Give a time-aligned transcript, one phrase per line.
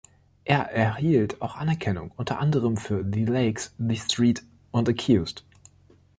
[0.45, 5.45] Er erhielt auch Anerkennung unter anderem für „The Lakes“, „The Street“ und „Accused“.